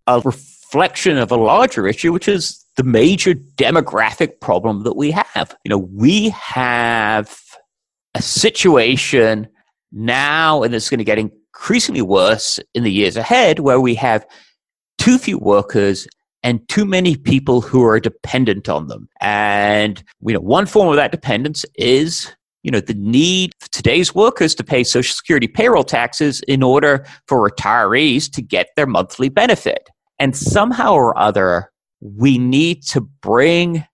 a 0.06 0.20
reflection 0.20 1.16
of 1.16 1.30
a 1.30 1.36
larger 1.36 1.88
issue, 1.88 2.12
which 2.12 2.28
is 2.28 2.64
the 2.76 2.82
major 2.82 3.34
demographic 3.34 4.40
problem 4.40 4.82
that 4.82 4.96
we 4.96 5.10
have. 5.12 5.56
You 5.64 5.70
know, 5.70 5.78
we 5.78 6.28
have 6.30 7.40
a 8.14 8.22
situation 8.22 9.48
now, 9.92 10.62
and 10.62 10.74
it's 10.74 10.90
going 10.90 10.98
to 10.98 11.04
get 11.04 11.18
increasingly 11.18 12.02
worse 12.02 12.60
in 12.74 12.82
the 12.82 12.92
years 12.92 13.16
ahead, 13.16 13.60
where 13.60 13.80
we 13.80 13.94
have 13.94 14.26
too 14.98 15.18
few 15.18 15.38
workers 15.38 16.06
and 16.42 16.68
too 16.68 16.84
many 16.84 17.16
people 17.16 17.60
who 17.60 17.82
are 17.84 17.98
dependent 17.98 18.68
on 18.68 18.88
them. 18.88 19.08
And 19.20 20.02
you 20.20 20.34
know, 20.34 20.40
one 20.40 20.66
form 20.66 20.88
of 20.88 20.96
that 20.96 21.12
dependence 21.12 21.64
is 21.76 22.30
you 22.64 22.70
know 22.70 22.80
the 22.80 22.94
need 22.94 23.52
for 23.60 23.70
today's 23.70 24.14
workers 24.14 24.54
to 24.56 24.64
pay 24.64 24.82
social 24.82 25.14
security 25.14 25.46
payroll 25.46 25.84
taxes 25.84 26.40
in 26.48 26.62
order 26.62 27.06
for 27.28 27.48
retirees 27.48 28.30
to 28.32 28.42
get 28.42 28.68
their 28.74 28.86
monthly 28.86 29.28
benefit 29.28 29.88
and 30.18 30.36
somehow 30.36 30.94
or 30.94 31.16
other 31.16 31.70
we 32.00 32.38
need 32.38 32.82
to 32.82 33.00
bring 33.00 33.86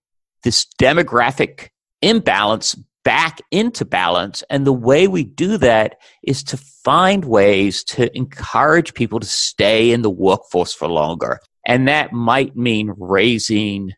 this 0.42 0.66
demographic 0.80 1.68
imbalance 2.02 2.74
back 3.04 3.40
into 3.50 3.84
balance. 3.84 4.42
And 4.50 4.66
the 4.66 4.72
way 4.72 5.08
we 5.08 5.24
do 5.24 5.56
that 5.58 5.96
is 6.22 6.42
to 6.44 6.56
find 6.56 7.24
ways 7.24 7.84
to 7.84 8.14
encourage 8.16 8.94
people 8.94 9.20
to 9.20 9.26
stay 9.26 9.92
in 9.92 10.02
the 10.02 10.10
workforce 10.10 10.72
for 10.74 10.88
longer. 10.88 11.40
And 11.66 11.88
that 11.88 12.12
might 12.12 12.56
mean 12.56 12.94
raising 12.98 13.92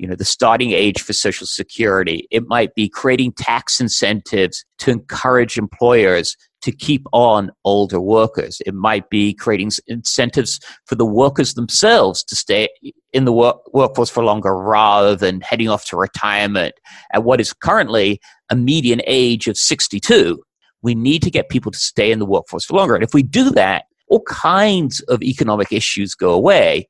you 0.00 0.06
know 0.06 0.16
the 0.16 0.24
starting 0.24 0.72
age 0.72 1.02
for 1.02 1.12
social 1.12 1.46
security 1.46 2.26
it 2.30 2.44
might 2.46 2.74
be 2.74 2.88
creating 2.88 3.32
tax 3.32 3.80
incentives 3.80 4.64
to 4.78 4.90
encourage 4.90 5.58
employers 5.58 6.36
to 6.62 6.72
keep 6.72 7.06
on 7.12 7.50
older 7.64 8.00
workers. 8.00 8.60
It 8.66 8.74
might 8.74 9.08
be 9.08 9.32
creating 9.32 9.70
incentives 9.86 10.60
for 10.84 10.94
the 10.94 11.06
workers 11.06 11.54
themselves 11.54 12.22
to 12.24 12.36
stay 12.36 12.68
in 13.14 13.24
the 13.24 13.32
work- 13.32 13.62
workforce 13.72 14.10
for 14.10 14.22
longer 14.22 14.54
rather 14.54 15.16
than 15.16 15.40
heading 15.40 15.70
off 15.70 15.86
to 15.86 15.96
retirement 15.96 16.74
at 17.14 17.24
what 17.24 17.40
is 17.40 17.54
currently 17.54 18.20
a 18.50 18.56
median 18.56 19.00
age 19.06 19.48
of 19.48 19.56
62 19.56 20.42
we 20.82 20.94
need 20.94 21.22
to 21.22 21.30
get 21.30 21.50
people 21.50 21.70
to 21.70 21.78
stay 21.78 22.10
in 22.10 22.18
the 22.18 22.26
workforce 22.26 22.64
for 22.64 22.74
longer. 22.74 22.94
And 22.94 23.04
if 23.04 23.12
we 23.12 23.22
do 23.22 23.50
that 23.50 23.84
all 24.08 24.22
kinds 24.22 25.00
of 25.02 25.22
economic 25.22 25.72
issues 25.72 26.14
go 26.14 26.32
away 26.32 26.88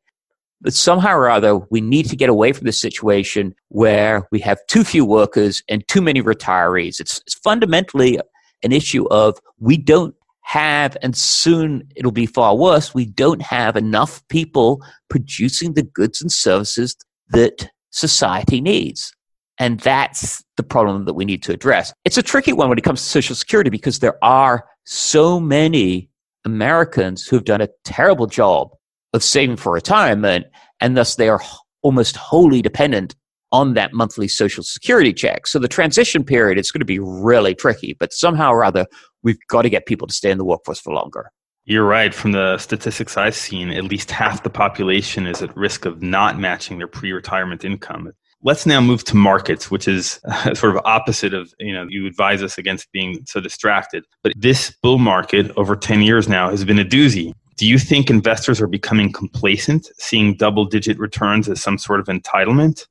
but 0.61 0.75
somehow 0.75 1.17
or 1.17 1.31
other, 1.31 1.57
we 1.71 1.81
need 1.81 2.09
to 2.11 2.17
get 2.17 2.29
away 2.29 2.53
from 2.53 2.67
the 2.67 2.73
situation 2.73 3.55
where 3.69 4.27
we 4.31 4.39
have 4.41 4.59
too 4.67 4.85
few 4.85 5.05
workers 5.05 5.63
and 5.69 5.87
too 5.89 6.03
many 6.03 6.23
retirees. 6.23 7.01
It's, 7.01 7.19
it's 7.27 7.35
fundamentally 7.35 8.19
an 8.63 8.73
issue 8.73 9.07
of 9.09 9.39
we 9.59 9.77
don't 9.77 10.15
have, 10.43 10.97
and 11.03 11.17
soon 11.17 11.89
it'll 11.97 12.13
be 12.13 12.27
far 12.27 12.57
worse, 12.57 12.95
we 12.95 13.07
don't 13.07 13.43
have 13.43 13.77
enough 13.77 14.27
people 14.29 14.85
producing 15.09 15.75
the 15.75 15.83
goods 15.83 16.21
and 16.21 16.31
services 16.31 16.97
that 17.31 17.71
society 17.91 18.61
needs. 18.61 19.13
And 19.59 19.79
that's 19.81 20.43
the 20.57 20.63
problem 20.63 21.05
that 21.05 21.15
we 21.15 21.25
need 21.25 21.43
to 21.45 21.53
address. 21.53 21.93
It's 22.05 22.19
a 22.19 22.23
tricky 22.23 22.53
one 22.53 22.69
when 22.69 22.79
it 22.79 22.85
comes 22.85 23.03
to 23.03 23.09
Social 23.09 23.37
Security 23.37 23.71
because 23.71 23.99
there 23.99 24.23
are 24.25 24.67
so 24.85 25.39
many 25.39 26.11
Americans 26.45 27.27
who 27.27 27.37
have 27.37 27.45
done 27.45 27.61
a 27.61 27.69
terrible 27.85 28.27
job 28.27 28.71
of 29.13 29.23
saving 29.25 29.57
for 29.57 29.73
retirement, 29.73 30.47
and 30.81 30.97
thus 30.97 31.17
they 31.17 31.29
are 31.29 31.41
almost 31.83 32.17
wholly 32.17 32.63
dependent 32.63 33.15
on 33.53 33.75
that 33.75 33.93
monthly 33.93 34.29
social 34.29 34.63
security 34.63 35.13
check. 35.13 35.47
So 35.47 35.59
the 35.59 35.69
transition 35.69 36.25
period 36.25 36.59
is 36.59 36.71
going 36.71 36.81
to 36.81 36.85
be 36.85 36.99
really 36.99 37.55
tricky, 37.55 37.95
but 37.99 38.13
somehow 38.13 38.53
or 38.53 38.65
other, 38.65 38.87
we've 39.23 39.39
got 39.49 39.63
to 39.63 39.71
get 39.71 39.87
people 39.87 40.07
to 40.07 40.15
stay 40.15 40.31
in 40.31 40.39
the 40.39 40.45
workforce 40.45 40.81
for 40.81 40.93
longer. 40.93 41.31
You're 41.65 41.87
right. 41.87 42.15
From 42.15 42.33
the 42.33 42.59
statistics 42.59 43.17
I've 43.17 43.35
seen, 43.35 43.71
at 43.71 43.85
least 43.85 44.11
half 44.11 44.43
the 44.43 44.51
population 44.51 45.27
is 45.27 45.43
at 45.43 45.57
risk 45.57 45.85
of 45.85 46.03
not 46.03 46.39
matching 46.39 46.79
their 46.79 46.89
pre-retirement 46.89 47.65
income. 47.65 48.13
Let's 48.43 48.65
now 48.65 48.81
move 48.81 49.05
to 49.05 49.17
markets, 49.17 49.71
which 49.71 49.87
is 49.87 50.21
sort 50.55 50.75
of 50.75 50.83
opposite 50.85 51.35
of, 51.35 51.53
you 51.59 51.75
know, 51.75 51.87
you 51.89 52.07
advise 52.07 52.43
us 52.43 52.57
against 52.57 52.91
being 52.93 53.25
so 53.27 53.41
distracted. 53.41 54.05
But 54.23 54.33
this 54.37 54.75
bull 54.83 54.99
market 54.99 55.53
over 55.57 55.77
10 55.77 56.01
years 56.01 56.29
now 56.29 56.51
has 56.51 56.65
been 56.65 56.79
a 56.79 56.85
doozy. 56.85 57.35
Do 57.61 57.67
you 57.67 57.79
think 57.79 58.09
investors 58.09 58.59
are 58.63 58.67
becoming 58.67 59.13
complacent, 59.13 59.91
seeing 59.99 60.35
double 60.35 60.65
digit 60.65 60.99
returns 60.99 61.47
as 61.47 61.61
some 61.61 61.77
sort 61.77 62.01
of 62.01 62.07
entitlement? 62.07 62.87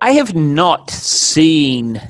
I 0.00 0.12
have 0.12 0.32
not 0.32 0.92
seen 0.92 2.00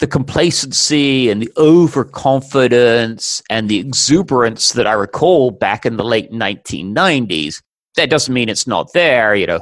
the 0.00 0.08
complacency 0.08 1.30
and 1.30 1.40
the 1.40 1.52
overconfidence 1.56 3.40
and 3.48 3.68
the 3.68 3.78
exuberance 3.78 4.72
that 4.72 4.88
I 4.88 4.94
recall 4.94 5.52
back 5.52 5.86
in 5.86 5.96
the 5.96 6.02
late 6.02 6.32
1990s. 6.32 7.62
That 7.94 8.10
doesn't 8.10 8.34
mean 8.34 8.48
it's 8.48 8.66
not 8.66 8.92
there. 8.92 9.36
You 9.36 9.46
know, 9.46 9.60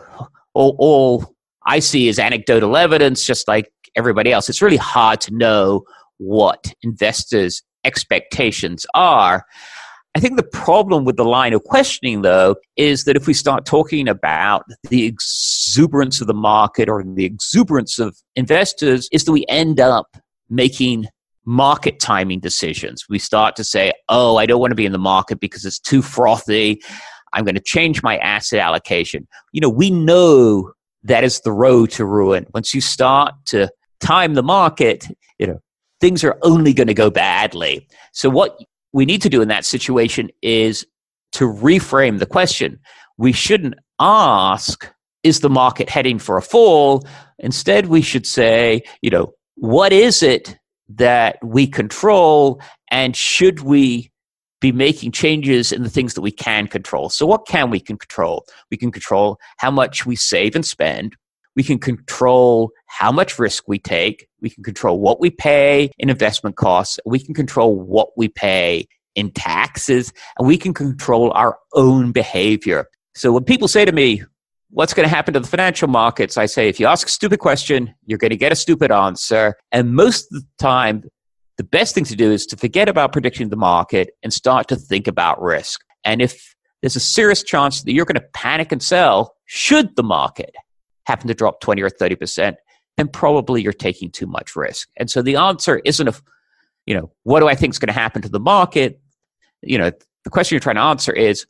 all, 0.55 0.77
all 0.79 1.35
I 1.67 1.81
see 1.81 2.09
is 2.09 2.19
anecdotal 2.19 2.75
evidence, 2.79 3.23
just 3.23 3.47
like 3.49 3.71
everybody 3.97 4.33
else. 4.33 4.49
It's 4.49 4.63
really 4.63 4.79
hard 4.79 5.21
to 5.21 5.35
know 5.35 5.85
what 6.17 6.73
investors' 6.81 7.63
expectations 7.85 8.87
are. 8.95 9.45
I 10.17 10.19
think 10.19 10.39
the 10.39 10.43
problem 10.43 11.05
with 11.05 11.19
the 11.19 11.27
line 11.27 11.53
of 11.53 11.63
questioning, 11.65 12.23
though, 12.23 12.57
is 12.77 13.05
that 13.05 13.17
if 13.17 13.27
we 13.27 13.35
start 13.35 13.67
talking 13.67 14.09
about 14.09 14.65
the 14.89 15.05
exuberance 15.05 16.23
of 16.23 16.27
the 16.27 16.33
market 16.33 16.89
or 16.89 17.05
the 17.05 17.27
exuberance 17.27 17.99
of 17.99 18.17
investors, 18.35 19.11
is 19.13 19.25
that 19.25 19.33
we 19.33 19.45
end 19.47 19.79
up 19.79 20.17
making 20.49 21.05
market 21.45 22.01
timing 22.01 22.41
decisions. 22.41 23.05
We 23.11 23.19
start 23.19 23.57
to 23.57 23.65
say, 23.65 23.93
oh, 24.09 24.39
I 24.39 24.47
don't 24.47 24.59
want 24.59 24.71
to 24.71 24.75
be 24.75 24.87
in 24.87 24.93
the 24.93 24.99
market 24.99 25.39
because 25.39 25.67
it's 25.67 25.79
too 25.79 26.01
frothy. 26.01 26.81
I'm 27.35 27.45
going 27.45 27.55
to 27.55 27.61
change 27.61 28.03
my 28.03 28.17
asset 28.17 28.61
allocation. 28.61 29.29
You 29.53 29.61
know, 29.61 29.69
we 29.69 29.91
know 29.91 30.73
that 31.03 31.25
is 31.25 31.43
the 31.43 31.53
road 31.53 31.91
to 31.91 32.07
ruin. 32.07 32.47
Once 32.55 32.73
you 32.73 32.81
start 32.81 33.35
to 33.49 33.69
time 34.01 34.33
the 34.33 34.43
market, 34.43 35.09
you 35.39 35.47
know, 35.47 35.61
things 36.01 36.25
are 36.25 36.39
only 36.41 36.73
going 36.73 36.89
to 36.89 36.95
go 36.95 37.11
badly. 37.11 37.87
So 38.13 38.31
what 38.31 38.59
we 38.97 39.05
need 39.05 39.21
to 39.21 39.29
do 39.29 39.43
in 39.43 39.49
that 39.49 39.67
situation 39.67 40.31
is 40.41 40.87
to 41.33 41.45
reframe 41.45 42.19
the 42.19 42.25
question. 42.25 42.81
We 43.19 43.31
shouldn't 43.31 43.75
ask, 44.01 44.91
is 45.23 45.41
the 45.41 45.51
market 45.51 45.91
heading 45.91 46.19
for 46.19 46.39
a 46.39 46.43
fall? 46.43 47.07
Instead, 47.39 47.89
we 47.89 48.01
should 48.01 48.27
say, 48.27 48.81
you 49.03 49.11
know, 49.11 49.35
what 49.57 49.93
is 49.93 50.23
it 50.23 50.57
that 50.89 51.37
we 51.45 51.67
control 51.67 52.59
and 52.91 53.15
should 53.15 53.61
we 53.61 54.11
be 54.63 54.73
making 54.73 55.13
changes 55.13 55.73
in 55.73 55.83
the 55.83 55.91
things 55.91 56.15
that 56.15 56.23
we 56.23 56.31
can 56.31 56.67
control. 56.67 57.11
So, 57.11 57.27
what 57.27 57.47
can 57.47 57.69
we 57.69 57.79
control? 57.79 58.47
We 58.71 58.79
can 58.79 58.91
control 58.91 59.39
how 59.59 59.71
much 59.71 60.07
we 60.07 60.17
save 60.17 60.57
and 60.57 60.65
spend. 60.65 61.15
We 61.55 61.63
can 61.63 61.79
control 61.79 62.71
how 62.87 63.13
much 63.13 63.39
risk 63.39 63.65
we 63.69 63.79
take. 63.79 64.27
We 64.47 64.51
can 64.51 64.63
control 64.63 65.01
what 65.01 65.19
we 65.19 65.29
pay 65.29 65.91
in 65.99 66.09
investment 66.09 66.55
costs. 66.55 67.01
We 67.05 67.19
can 67.19 67.35
control 67.35 67.75
what 67.75 68.11
we 68.17 68.29
pay 68.29 68.87
in 69.17 69.33
taxes. 69.33 70.13
And 70.39 70.47
we 70.47 70.57
can 70.57 70.73
control 70.73 71.33
our 71.33 71.59
own 71.75 72.13
behavior. 72.13 72.87
So 73.17 73.33
when 73.33 73.43
people 73.43 73.67
say 73.67 73.85
to 73.85 73.91
me, 73.91 74.23
What's 74.71 74.95
going 74.95 75.09
to 75.09 75.15
happen 75.15 75.33
to 75.35 75.41
the 75.41 75.47
financial 75.47 75.89
markets? 75.89 76.37
I 76.37 76.47
say, 76.47 76.69
if 76.69 76.81
you 76.81 76.87
ask 76.87 77.07
a 77.07 77.11
stupid 77.11 77.39
question, 77.39 77.95
you're 78.05 78.19
going 78.19 78.33
to 78.33 78.37
get 78.37 78.51
a 78.51 78.57
stupid 78.57 78.91
answer. 78.91 79.55
And 79.71 79.95
most 79.95 80.25
of 80.33 80.43
the 80.43 80.47
time, 80.59 81.05
the 81.57 81.65
best 81.65 81.95
thing 81.95 82.05
to 82.05 82.17
do 82.17 82.33
is 82.33 82.47
to 82.47 82.57
forget 82.57 82.89
about 82.89 83.13
predicting 83.13 83.49
the 83.49 83.57
market 83.57 84.11
and 84.23 84.33
start 84.33 84.67
to 84.69 84.77
think 84.77 85.07
about 85.07 85.41
risk. 85.41 85.81
And 86.05 86.21
if 86.21 86.55
there's 86.83 86.97
a 86.97 87.01
serious 87.01 87.45
chance 87.45 87.85
that 87.85 87.93
you're 87.93 88.05
going 88.05 88.21
to 88.21 88.27
panic 88.35 88.73
and 88.73 88.83
sell, 88.83 89.37
should 89.45 89.95
the 89.95 90.03
market 90.03 90.55
happen 91.07 91.29
to 91.29 91.35
drop 91.35 91.61
20 91.61 91.81
or 91.83 91.89
30%, 91.89 92.57
then 92.97 93.09
probably 93.09 93.63
you're 93.63 93.73
taking 93.73 94.11
too 94.11 94.27
much 94.27 94.57
risk. 94.57 94.89
And 94.97 95.11
so 95.11 95.23
the 95.23 95.37
answer 95.37 95.81
isn't 95.85 96.09
a, 96.09 96.15
you 96.87 96.95
know, 96.95 97.13
what 97.25 97.41
do 97.41 97.49
I 97.49 97.55
think 97.55 97.75
is 97.75 97.79
going 97.79 97.89
to 97.89 97.93
happen 97.93 98.23
to 98.23 98.29
the 98.29 98.41
market? 98.41 99.01
You 99.63 99.79
know, 99.79 99.91
the 100.25 100.31
question 100.31 100.55
you're 100.55 100.61
trying 100.61 100.77
to 100.77 100.83
answer 100.83 101.13
is, 101.13 101.47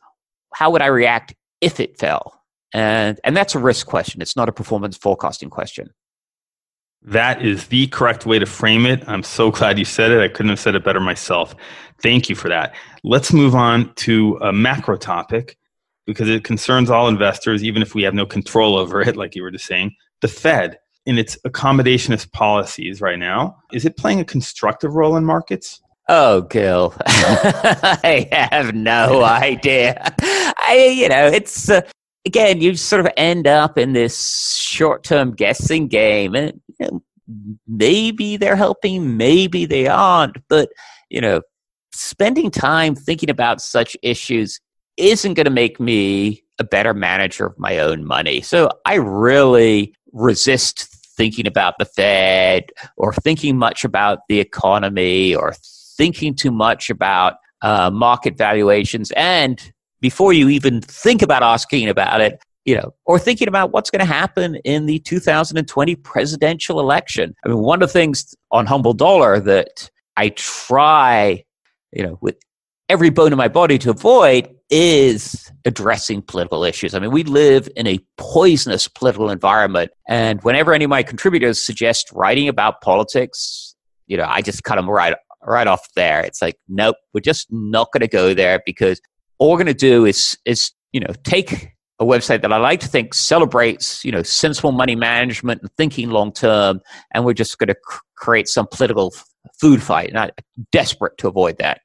how 0.53 0.71
would 0.71 0.81
I 0.81 0.87
react 0.87 1.35
if 1.61 1.79
it 1.79 1.97
fell? 1.97 2.41
And, 2.73 3.19
and 3.23 3.35
that's 3.35 3.55
a 3.55 3.59
risk 3.59 3.87
question. 3.87 4.21
It's 4.21 4.35
not 4.35 4.49
a 4.49 4.51
performance 4.51 4.97
forecasting 4.97 5.49
question. 5.49 5.91
That 7.03 7.45
is 7.45 7.67
the 7.67 7.87
correct 7.87 8.25
way 8.25 8.39
to 8.39 8.45
frame 8.45 8.85
it. 8.85 9.07
I'm 9.07 9.23
so 9.23 9.51
glad 9.51 9.79
you 9.79 9.85
said 9.85 10.11
it. 10.11 10.19
I 10.19 10.27
couldn't 10.27 10.49
have 10.49 10.59
said 10.59 10.75
it 10.75 10.83
better 10.83 10.99
myself. 10.99 11.55
Thank 12.01 12.27
you 12.27 12.35
for 12.35 12.49
that. 12.49 12.75
Let's 13.03 13.31
move 13.31 13.55
on 13.55 13.93
to 13.95 14.37
a 14.41 14.51
macro 14.51 14.97
topic 14.97 15.57
because 16.05 16.27
it 16.27 16.43
concerns 16.43 16.89
all 16.89 17.07
investors, 17.07 17.63
even 17.63 17.81
if 17.81 17.95
we 17.95 18.03
have 18.03 18.13
no 18.13 18.25
control 18.25 18.75
over 18.75 19.01
it, 19.01 19.15
like 19.15 19.35
you 19.35 19.43
were 19.43 19.51
just 19.51 19.65
saying. 19.65 19.95
The 20.21 20.27
Fed, 20.27 20.79
in 21.07 21.17
its 21.17 21.37
accommodationist 21.47 22.33
policies 22.33 22.99
right 22.99 23.17
now, 23.17 23.57
is 23.71 23.85
it 23.85 23.95
playing 23.95 24.19
a 24.19 24.25
constructive 24.25 24.93
role 24.93 25.15
in 25.15 25.23
markets? 25.23 25.81
Oh, 26.09 26.41
Gil, 26.41 26.93
I 27.05 28.27
have 28.31 28.75
no 28.75 29.23
idea. 29.23 30.13
I, 30.21 30.93
you 30.93 31.07
know, 31.07 31.25
it's 31.27 31.69
uh, 31.69 31.81
again, 32.25 32.59
you 32.59 32.75
sort 32.75 33.05
of 33.05 33.11
end 33.15 33.47
up 33.47 33.77
in 33.77 33.93
this 33.93 34.55
short-term 34.55 35.33
guessing 35.33 35.87
game, 35.87 36.35
and 36.35 36.59
you 36.77 36.87
know, 36.91 37.03
maybe 37.67 38.35
they're 38.35 38.57
helping, 38.57 39.15
maybe 39.15 39.65
they 39.65 39.87
aren't. 39.87 40.37
But 40.49 40.69
you 41.09 41.21
know, 41.21 41.41
spending 41.93 42.51
time 42.51 42.95
thinking 42.95 43.29
about 43.29 43.61
such 43.61 43.95
issues 44.01 44.59
isn't 44.97 45.35
going 45.35 45.45
to 45.45 45.51
make 45.51 45.79
me 45.79 46.43
a 46.59 46.65
better 46.65 46.93
manager 46.93 47.45
of 47.45 47.57
my 47.57 47.79
own 47.79 48.05
money. 48.05 48.41
So 48.41 48.69
I 48.85 48.95
really 48.95 49.93
resist 50.11 50.96
thinking 51.17 51.47
about 51.47 51.75
the 51.79 51.85
Fed 51.85 52.65
or 52.95 53.11
thinking 53.13 53.57
much 53.57 53.83
about 53.83 54.19
the 54.29 54.39
economy 54.39 55.35
or 55.35 55.53
thinking 55.97 56.35
too 56.35 56.51
much 56.51 56.89
about 56.89 57.37
uh, 57.61 57.89
market 57.89 58.37
valuations. 58.37 59.11
And 59.17 59.59
before 59.99 60.31
you 60.31 60.47
even 60.49 60.81
think 60.81 61.21
about 61.21 61.43
asking 61.43 61.89
about 61.89 62.21
it, 62.21 62.39
you 62.65 62.75
know, 62.75 62.93
or 63.05 63.17
thinking 63.17 63.47
about 63.47 63.71
what's 63.71 63.89
going 63.89 64.05
to 64.05 64.05
happen 64.05 64.55
in 64.57 64.85
the 64.85 64.99
2020 64.99 65.95
presidential 65.95 66.79
election. 66.79 67.33
I 67.43 67.49
mean, 67.49 67.59
one 67.59 67.81
of 67.81 67.87
the 67.87 67.93
things 67.93 68.35
on 68.51 68.65
Humble 68.65 68.93
Dollar 68.93 69.39
that 69.39 69.89
I 70.17 70.29
try, 70.29 71.45
you 71.93 72.03
know, 72.03 72.17
with 72.21 72.35
every 72.89 73.09
bone 73.09 73.31
in 73.31 73.37
my 73.37 73.47
body 73.47 73.77
to 73.79 73.91
avoid 73.91 74.53
is 74.69 75.51
addressing 75.65 76.21
political 76.21 76.63
issues. 76.63 76.93
I 76.93 76.99
mean, 76.99 77.11
we 77.11 77.23
live 77.23 77.69
in 77.75 77.87
a 77.87 77.99
poisonous 78.17 78.87
political 78.87 79.29
environment. 79.29 79.91
And 80.07 80.41
whenever 80.43 80.73
any 80.73 80.85
of 80.85 80.89
my 80.89 81.03
contributors 81.03 81.63
suggest 81.63 82.11
writing 82.11 82.47
about 82.49 82.81
politics, 82.81 83.75
you 84.07 84.17
know, 84.17 84.25
I 84.27 84.41
just 84.41 84.63
cut 84.63 84.75
them 84.75 84.89
right, 84.89 85.15
right 85.43 85.67
off 85.67 85.87
there. 85.95 86.21
It's 86.21 86.41
like, 86.41 86.57
nope, 86.67 86.97
we're 87.13 87.21
just 87.21 87.47
not 87.49 87.91
going 87.93 88.01
to 88.01 88.07
go 88.07 88.33
there 88.33 88.61
because 88.65 88.99
all 89.37 89.51
we're 89.51 89.57
going 89.57 89.67
to 89.67 89.73
do 89.73 90.05
is, 90.05 90.37
is, 90.45 90.71
you 90.91 90.99
know, 90.99 91.13
take 91.23 91.69
a 91.99 92.05
website 92.05 92.41
that 92.41 92.53
I 92.53 92.57
like 92.57 92.79
to 92.81 92.87
think 92.87 93.13
celebrates, 93.13 94.05
you 94.05 94.11
know, 94.11 94.23
sensible 94.23 94.71
money 94.71 94.95
management 94.95 95.61
and 95.61 95.71
thinking 95.77 96.09
long 96.09 96.31
term, 96.31 96.81
and 97.13 97.25
we're 97.25 97.33
just 97.33 97.57
going 97.57 97.69
to 97.69 97.75
cr- 97.75 97.99
create 98.15 98.47
some 98.47 98.67
political 98.69 99.13
food 99.59 99.81
fight. 99.81 100.09
And 100.09 100.19
I'm 100.19 100.31
desperate 100.71 101.17
to 101.19 101.27
avoid 101.27 101.57
that. 101.57 101.81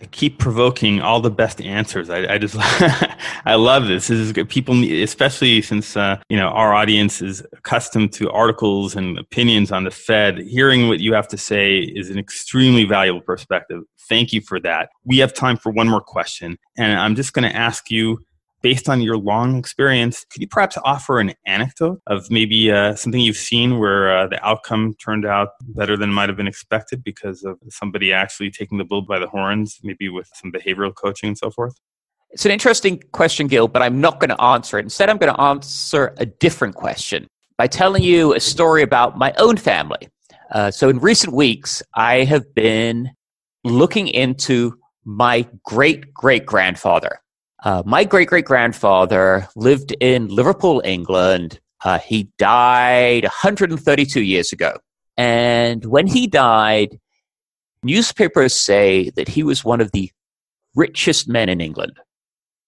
I 0.00 0.06
keep 0.06 0.38
provoking 0.38 1.00
all 1.00 1.20
the 1.20 1.30
best 1.30 1.60
answers. 1.60 2.08
I, 2.08 2.34
I 2.34 2.38
just, 2.38 2.54
I 3.44 3.56
love 3.56 3.88
this. 3.88 4.06
This 4.06 4.18
is 4.18 4.32
good. 4.32 4.48
People, 4.48 4.80
especially 4.84 5.60
since 5.60 5.96
uh, 5.96 6.20
you 6.28 6.36
know 6.36 6.48
our 6.48 6.72
audience 6.72 7.20
is 7.20 7.44
accustomed 7.52 8.12
to 8.14 8.30
articles 8.30 8.94
and 8.94 9.18
opinions 9.18 9.72
on 9.72 9.84
the 9.84 9.90
Fed. 9.90 10.38
Hearing 10.38 10.88
what 10.88 11.00
you 11.00 11.14
have 11.14 11.26
to 11.28 11.36
say 11.36 11.78
is 11.78 12.10
an 12.10 12.18
extremely 12.18 12.84
valuable 12.84 13.20
perspective. 13.20 13.82
Thank 14.08 14.32
you 14.32 14.40
for 14.40 14.60
that. 14.60 14.90
We 15.04 15.18
have 15.18 15.34
time 15.34 15.56
for 15.56 15.72
one 15.72 15.88
more 15.88 16.00
question, 16.00 16.58
and 16.76 16.98
I'm 16.98 17.16
just 17.16 17.32
going 17.32 17.48
to 17.50 17.54
ask 17.54 17.90
you 17.90 18.20
based 18.62 18.88
on 18.88 19.00
your 19.00 19.16
long 19.16 19.56
experience, 19.56 20.24
could 20.30 20.42
you 20.42 20.48
perhaps 20.48 20.76
offer 20.84 21.20
an 21.20 21.32
anecdote 21.46 22.00
of 22.06 22.30
maybe 22.30 22.70
uh, 22.70 22.94
something 22.94 23.20
you've 23.20 23.36
seen 23.36 23.78
where 23.78 24.16
uh, 24.16 24.26
the 24.26 24.44
outcome 24.46 24.94
turned 24.94 25.24
out 25.24 25.50
better 25.60 25.96
than 25.96 26.12
might 26.12 26.28
have 26.28 26.36
been 26.36 26.48
expected 26.48 27.02
because 27.04 27.44
of 27.44 27.58
somebody 27.68 28.12
actually 28.12 28.50
taking 28.50 28.78
the 28.78 28.84
bull 28.84 29.02
by 29.02 29.18
the 29.18 29.28
horns, 29.28 29.78
maybe 29.82 30.08
with 30.08 30.28
some 30.34 30.50
behavioral 30.50 30.94
coaching 30.94 31.28
and 31.28 31.38
so 31.38 31.50
forth? 31.50 31.74
It's 32.30 32.44
an 32.44 32.50
interesting 32.50 33.02
question, 33.12 33.46
Gil, 33.46 33.68
but 33.68 33.80
I'm 33.80 34.00
not 34.00 34.20
going 34.20 34.30
to 34.30 34.40
answer 34.42 34.78
it. 34.78 34.82
Instead, 34.82 35.08
I'm 35.08 35.16
going 35.16 35.34
to 35.34 35.40
answer 35.40 36.14
a 36.18 36.26
different 36.26 36.74
question 36.74 37.26
by 37.56 37.66
telling 37.66 38.02
you 38.02 38.34
a 38.34 38.40
story 38.40 38.82
about 38.82 39.16
my 39.16 39.32
own 39.38 39.56
family. 39.56 40.08
Uh, 40.52 40.70
so, 40.70 40.88
in 40.88 40.98
recent 40.98 41.32
weeks, 41.32 41.82
I 41.94 42.24
have 42.24 42.54
been 42.54 43.10
looking 43.64 44.08
into 44.08 44.78
my 45.04 45.46
great 45.64 46.12
great 46.12 46.44
grandfather. 46.44 47.18
Uh, 47.64 47.82
my 47.84 48.04
great 48.04 48.28
great 48.28 48.44
grandfather 48.44 49.48
lived 49.56 49.92
in 50.00 50.28
Liverpool, 50.28 50.80
England. 50.84 51.60
Uh, 51.84 51.98
he 51.98 52.30
died 52.38 53.24
132 53.24 54.22
years 54.22 54.52
ago. 54.52 54.78
And 55.16 55.84
when 55.84 56.06
he 56.06 56.26
died, 56.26 57.00
newspapers 57.82 58.54
say 58.54 59.10
that 59.10 59.28
he 59.28 59.42
was 59.42 59.64
one 59.64 59.80
of 59.80 59.90
the 59.92 60.10
richest 60.76 61.28
men 61.28 61.48
in 61.48 61.60
England. 61.60 61.98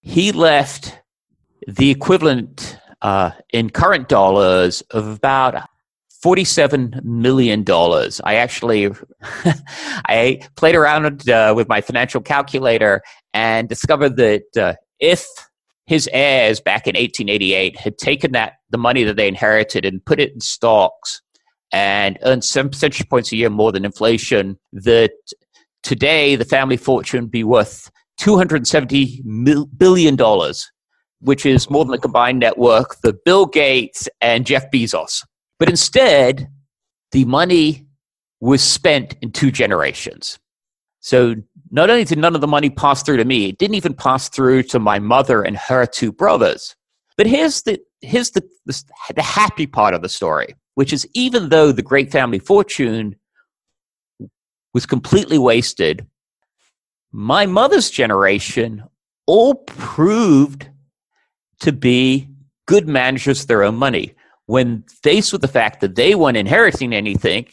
He 0.01 0.33
left 0.33 0.99
the 1.69 1.91
equivalent 1.91 2.79
uh, 3.03 3.33
in 3.53 3.71
current 3.71 4.09
dollars 4.09 4.83
of 4.91 5.07
about 5.07 5.69
$47 6.25 7.03
million. 7.03 7.65
I 8.25 8.35
actually 8.35 8.91
I 10.07 10.41
played 10.57 10.75
around 10.75 11.29
uh, 11.29 11.55
with 11.57 11.69
my 11.69 11.81
financial 11.81 12.21
calculator 12.21 13.03
and 13.33 13.69
discovered 13.69 14.17
that 14.17 14.57
uh, 14.57 14.75
if 14.99 15.27
his 15.87 16.09
heirs 16.13 16.61
back 16.61 16.87
in 16.87 16.95
1888 16.95 17.77
had 17.79 17.99
taken 17.99 18.33
that 18.33 18.55
the 18.71 18.79
money 18.79 19.03
that 19.05 19.17
they 19.17 19.27
inherited 19.27 19.85
and 19.85 20.05
put 20.05 20.21
it 20.21 20.33
in 20.33 20.41
stocks 20.41 21.21
and 21.73 22.19
earned 22.23 22.45
some 22.45 22.69
percentage 22.69 23.09
points 23.09 23.33
a 23.33 23.37
year 23.37 23.51
more 23.51 23.73
than 23.73 23.85
inflation, 23.85 24.59
that 24.73 25.13
today 25.83 26.37
the 26.37 26.45
family 26.45 26.77
fortune 26.77 27.23
would 27.23 27.31
be 27.31 27.45
worth 27.45 27.91
270 28.19 29.23
billion 29.79 30.15
dollars, 30.15 30.71
which 31.21 31.47
is 31.47 31.71
more 31.71 31.85
than 31.85 31.93
the 31.93 31.99
combined 31.99 32.41
net 32.41 32.59
worth 32.59 33.01
Bill 33.25 33.47
Gates 33.47 34.09
and 34.21 34.47
Jeff 34.47 34.71
Bezos. 34.71 35.25
But 35.61 35.69
instead, 35.69 36.49
the 37.13 37.27
money 37.27 37.87
was 38.41 38.63
spent 38.63 39.15
in 39.21 39.31
two 39.31 39.53
generations. 39.53 40.39
So 41.01 41.37
not 41.71 41.91
only 41.91 42.05
did 42.05 42.19
none 42.19 42.35
of 42.35 42.41
the 42.41 42.47
money 42.47 42.71
pass 42.71 43.03
through 43.03 43.19
to 43.19 43.25
me, 43.27 43.51
it 43.51 43.59
didn't 43.59 43.77
even 43.77 43.95
pass 43.95 44.31
through 44.31 44.65
to 44.65 44.79
my 44.79 44.99
mother 44.99 45.43
and 45.43 45.57
her 45.57 45.85
two 45.87 46.13
brothers. 46.13 46.75
But 47.17 47.27
here's 47.27 47.63
the 47.63 47.79
here's 48.01 48.31
the, 48.31 48.43
the, 48.65 48.83
the 49.15 49.23
happy 49.23 49.67
part 49.67 49.93
of 49.93 50.01
the 50.01 50.09
story, 50.09 50.57
which 50.75 50.93
is 50.95 51.07
even 51.13 51.51
though 51.51 51.71
the 51.71 51.83
great 51.83 52.11
family 52.11 52.39
fortune 52.39 53.17
was 54.73 54.87
completely 54.87 55.37
wasted, 55.37 56.07
my 57.13 57.45
mother's 57.45 57.91
generation 57.91 58.85
all 59.27 59.57
proved 59.57 60.71
to 61.61 61.73
be 61.73 62.29
good 62.67 62.89
managers 62.89 63.43
of 63.43 63.49
their 63.49 63.63
own 63.63 63.75
money 63.75 64.15
when 64.51 64.83
faced 65.05 65.31
with 65.31 65.43
the 65.43 65.47
fact 65.47 65.81
that 65.81 65.95
they 65.95 66.17
weren't 66.17 66.37
inheriting 66.37 66.93
anything, 66.93 67.47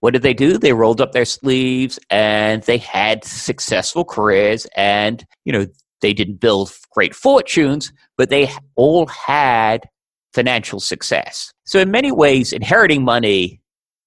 what 0.00 0.12
did 0.12 0.20
they 0.20 0.34
do? 0.34 0.58
They 0.58 0.74
rolled 0.74 1.00
up 1.00 1.12
their 1.12 1.24
sleeves 1.24 1.98
and 2.10 2.62
they 2.64 2.76
had 2.76 3.24
successful 3.24 4.04
careers 4.04 4.66
and, 4.76 5.24
you 5.46 5.54
know, 5.54 5.66
they 6.02 6.12
didn't 6.12 6.40
build 6.40 6.70
great 6.90 7.14
fortunes, 7.14 7.94
but 8.18 8.28
they 8.28 8.52
all 8.76 9.06
had 9.06 9.88
financial 10.34 10.80
success. 10.80 11.50
So 11.64 11.78
in 11.78 11.90
many 11.90 12.12
ways, 12.12 12.52
inheriting 12.52 13.04
money 13.04 13.62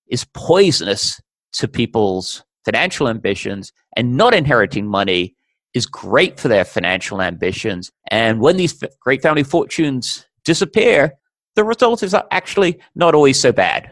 is 0.07 0.23
poisonous 0.35 1.19
to 1.53 1.67
people's 1.67 2.43
financial 2.65 3.09
ambitions 3.09 3.73
and 3.95 4.15
not 4.15 4.35
inheriting 4.35 4.85
money 4.85 5.35
is 5.73 5.87
great 5.87 6.39
for 6.39 6.49
their 6.49 6.65
financial 6.65 7.19
ambitions. 7.19 7.91
And 8.11 8.41
when 8.41 8.57
these 8.57 8.79
great 9.01 9.23
family 9.23 9.43
fortunes 9.43 10.27
disappear, 10.45 11.13
the 11.57 11.63
result 11.63 12.03
is 12.03 12.15
actually 12.31 12.79
not 12.95 13.15
always 13.15 13.37
so 13.37 13.51
bad. 13.51 13.91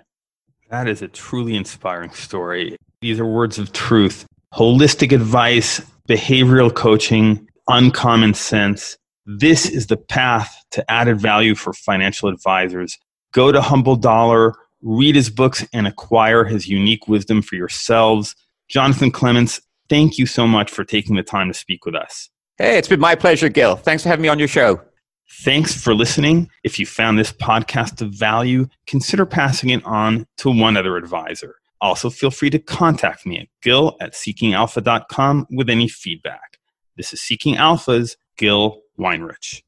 That 0.69 0.87
is 0.87 1.01
a 1.01 1.07
truly 1.07 1.55
inspiring 1.55 2.11
story. 2.11 2.77
These 3.01 3.19
are 3.19 3.25
words 3.25 3.57
of 3.57 3.73
truth. 3.73 4.25
Holistic 4.53 5.11
advice, 5.11 5.81
behavioral 6.07 6.73
coaching, 6.73 7.47
uncommon 7.67 8.35
sense. 8.35 8.97
This 9.25 9.67
is 9.67 9.87
the 9.87 9.97
path 9.97 10.55
to 10.71 10.89
added 10.89 11.19
value 11.19 11.55
for 11.55 11.73
financial 11.73 12.29
advisors. 12.29 12.97
Go 13.33 13.51
to 13.51 13.61
Humble 13.61 13.95
Dollar, 13.95 14.53
read 14.83 15.15
his 15.15 15.31
books, 15.31 15.65
and 15.73 15.87
acquire 15.87 16.45
his 16.45 16.67
unique 16.67 17.07
wisdom 17.07 17.41
for 17.41 17.55
yourselves. 17.55 18.35
Jonathan 18.69 19.09
Clements, 19.11 19.59
thank 19.89 20.19
you 20.19 20.27
so 20.27 20.47
much 20.47 20.69
for 20.69 20.83
taking 20.83 21.15
the 21.15 21.23
time 21.23 21.47
to 21.47 21.53
speak 21.53 21.83
with 21.83 21.95
us. 21.95 22.29
Hey, 22.59 22.77
it's 22.77 22.87
been 22.87 22.99
my 22.99 23.15
pleasure, 23.15 23.49
Gil. 23.49 23.75
Thanks 23.75 24.03
for 24.03 24.09
having 24.09 24.21
me 24.21 24.29
on 24.29 24.37
your 24.37 24.47
show. 24.47 24.79
Thanks 25.29 25.79
for 25.79 25.95
listening. 25.95 26.49
If 26.63 26.79
you 26.79 26.85
found 26.85 27.17
this 27.17 27.31
podcast 27.31 28.01
of 28.01 28.11
value, 28.11 28.67
consider 28.87 29.25
passing 29.25 29.71
it 29.71 29.83
on 29.85 30.27
to 30.37 30.49
one 30.49 30.77
other 30.77 30.97
advisor. 30.97 31.55
Also, 31.81 32.09
feel 32.09 32.31
free 32.31 32.49
to 32.51 32.59
contact 32.59 33.25
me 33.25 33.39
at 33.39 33.47
gil 33.61 33.97
at 33.99 34.13
seekingalpha.com 34.13 35.47
with 35.51 35.69
any 35.69 35.87
feedback. 35.87 36.59
This 36.95 37.11
is 37.11 37.21
Seeking 37.21 37.57
Alpha's 37.57 38.17
Gil 38.37 38.81
Weinrich. 38.97 39.61